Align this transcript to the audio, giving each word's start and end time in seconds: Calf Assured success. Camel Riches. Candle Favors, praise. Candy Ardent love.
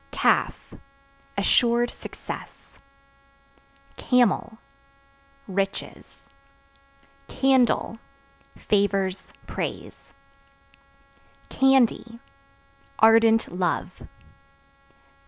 Calf 0.09 0.73
Assured 1.37 1.91
success. 1.91 2.79
Camel 3.97 4.57
Riches. 5.47 6.27
Candle 7.27 7.99
Favors, 8.57 9.31
praise. 9.45 10.15
Candy 11.49 12.19
Ardent 12.97 13.51
love. 13.55 14.07